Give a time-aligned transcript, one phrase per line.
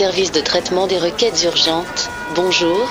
[0.00, 2.08] service de traitement des requêtes urgentes.
[2.34, 2.88] Bonjour.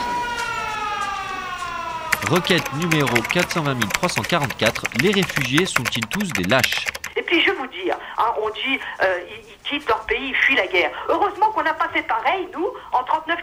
[2.29, 4.83] Requête numéro 420 344.
[5.01, 6.85] Les réfugiés sont-ils tous des lâches?
[7.15, 10.35] Et puis je vous dis, hein, on dit euh, ils, ils quittent leur pays, ils
[10.35, 10.91] fuient la guerre.
[11.07, 13.38] Heureusement qu'on n'a pas fait pareil, nous, en 39-45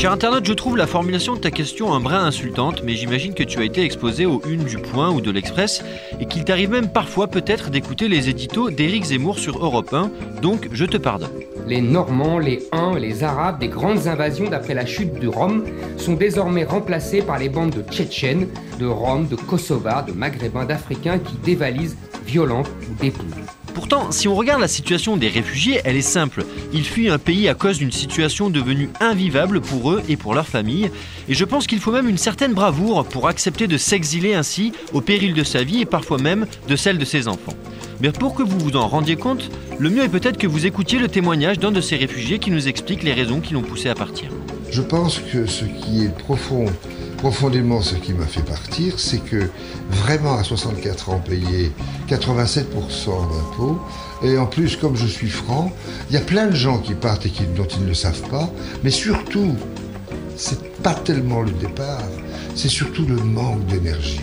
[0.00, 3.42] Cher internaute, je trouve la formulation de ta question un brin insultante, mais j'imagine que
[3.42, 5.84] tu as été exposé aux une du Point ou de l'Express
[6.18, 10.10] et qu'il t'arrive même parfois peut-être d'écouter les éditos d'Éric Zemmour sur Europe 1,
[10.40, 11.28] donc je te pardonne.
[11.66, 15.64] Les Normands, les Huns, les Arabes des grandes invasions d'après la chute de Rome
[15.98, 18.48] sont désormais remplacés par les bandes de Tchétchènes,
[18.78, 23.44] de Roms, de Kosovars, de Maghrébins, d'Africains qui dévalisent, violentent ou dépouillent.
[23.74, 26.44] Pourtant, si on regarde la situation des réfugiés, elle est simple.
[26.72, 30.48] Ils fuient un pays à cause d'une situation devenue invivable pour eux et pour leurs
[30.48, 30.90] familles.
[31.28, 35.00] Et je pense qu'il faut même une certaine bravoure pour accepter de s'exiler ainsi au
[35.00, 37.54] péril de sa vie et parfois même de celle de ses enfants.
[38.00, 40.98] Mais pour que vous vous en rendiez compte, le mieux est peut-être que vous écoutiez
[40.98, 43.94] le témoignage d'un de ces réfugiés qui nous explique les raisons qui l'ont poussé à
[43.94, 44.30] partir.
[44.70, 46.66] Je pense que ce qui est profond,
[47.18, 49.50] profondément ce qui m'a fait partir, c'est que
[49.90, 51.72] vraiment à 64 ans payer
[52.08, 52.64] 87%
[53.06, 53.80] d'impôts,
[54.22, 55.72] et en plus comme je suis franc,
[56.08, 58.28] il y a plein de gens qui partent et qui, dont ils ne le savent
[58.30, 58.48] pas,
[58.84, 59.56] mais surtout,
[60.36, 62.02] c'est pas tellement le départ,
[62.54, 64.20] c'est surtout le manque d'énergie.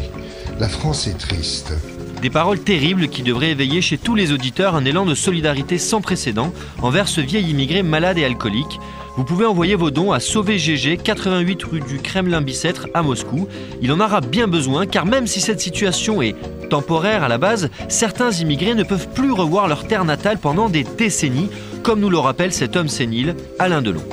[0.59, 1.73] La France est triste.
[2.21, 6.01] Des paroles terribles qui devraient éveiller chez tous les auditeurs un élan de solidarité sans
[6.01, 6.51] précédent
[6.81, 8.79] envers ce vieil immigré malade et alcoolique.
[9.17, 13.47] Vous pouvez envoyer vos dons à Sauver GG, 88 rue du Kremlin-Bicêtre à Moscou.
[13.81, 16.35] Il en aura bien besoin car même si cette situation est
[16.69, 20.83] temporaire à la base, certains immigrés ne peuvent plus revoir leur terre natale pendant des
[20.83, 21.49] décennies,
[21.83, 24.03] comme nous le rappelle cet homme sénile, Alain Delon.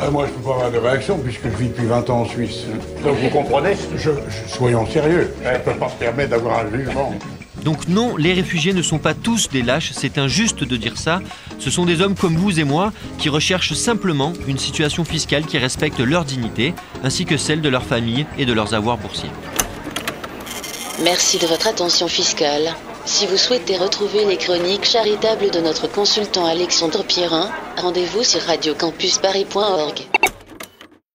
[0.00, 2.24] Ah, moi, je peux pas avoir de réaction puisque je vis depuis 20 ans en
[2.26, 2.64] Suisse.
[3.04, 5.32] Donc vous comprenez je, je- Soyons sérieux.
[5.44, 7.14] Je ne peux pas me permettre d'avoir un jugement.
[7.64, 11.20] Donc non, les réfugiés ne sont pas tous des lâches, c'est injuste de dire ça.
[11.58, 15.56] Ce sont des hommes comme vous et moi qui recherchent simplement une situation fiscale qui
[15.56, 19.30] respecte leur dignité, ainsi que celle de leur famille et de leurs avoirs boursiers.
[21.02, 22.74] Merci de votre attention fiscale.
[23.06, 30.13] Si vous souhaitez retrouver les chroniques charitables de notre consultant Alexandre Pierrin, rendez-vous sur radiocampusparis.org.